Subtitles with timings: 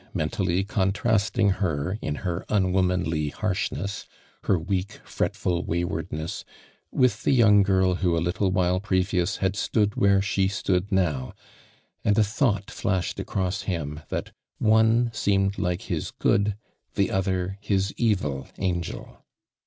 [0.15, 4.07] mentally contrasting her in her unwomanly harshness,
[4.45, 6.43] her weak, fretful waywardness
[6.91, 11.35] with the young girl who a little while previous had stood where she stood now,
[12.03, 16.55] and a thought flashed across him that one seemed like his good,
[16.95, 19.23] the other his evil angel.